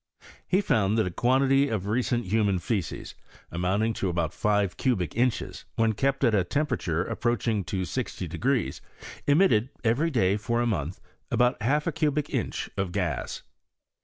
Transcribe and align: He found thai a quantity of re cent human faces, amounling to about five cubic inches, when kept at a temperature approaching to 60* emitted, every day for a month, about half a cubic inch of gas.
He 0.47 0.61
found 0.61 0.97
thai 0.97 1.05
a 1.05 1.11
quantity 1.11 1.69
of 1.69 1.85
re 1.85 2.01
cent 2.01 2.25
human 2.25 2.57
faces, 2.57 3.13
amounling 3.51 3.93
to 3.97 4.09
about 4.09 4.33
five 4.33 4.75
cubic 4.75 5.15
inches, 5.15 5.63
when 5.75 5.93
kept 5.93 6.23
at 6.23 6.33
a 6.33 6.43
temperature 6.43 7.03
approaching 7.05 7.63
to 7.65 7.81
60* 7.83 8.79
emitted, 9.27 9.69
every 9.83 10.09
day 10.09 10.37
for 10.37 10.59
a 10.59 10.65
month, 10.65 10.99
about 11.29 11.61
half 11.61 11.85
a 11.85 11.91
cubic 11.91 12.31
inch 12.31 12.67
of 12.77 12.91
gas. 12.91 13.43